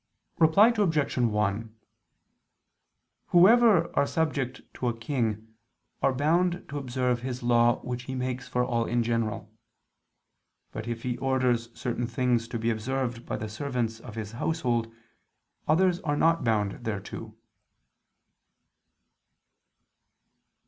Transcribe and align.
Reply 0.39 0.73
Obj. 0.75 1.17
1: 1.19 1.75
Whoever 3.27 3.95
are 3.95 4.07
subject 4.07 4.61
to 4.73 4.87
a 4.87 4.97
king, 4.97 5.53
are 6.01 6.11
bound 6.11 6.65
to 6.69 6.79
observe 6.79 7.21
his 7.21 7.43
law 7.43 7.79
which 7.83 8.05
he 8.05 8.15
makes 8.15 8.47
for 8.47 8.65
all 8.65 8.85
in 8.85 9.03
general. 9.03 9.53
But 10.71 10.87
if 10.87 11.03
he 11.03 11.19
orders 11.19 11.69
certain 11.79 12.07
things 12.07 12.47
to 12.47 12.57
be 12.57 12.71
observed 12.71 13.27
by 13.27 13.37
the 13.37 13.47
servants 13.47 13.99
of 13.99 14.15
his 14.15 14.31
household, 14.31 14.91
others 15.67 15.99
are 15.99 16.17
not 16.17 16.43
bound 16.43 16.83
thereto. 16.83 17.35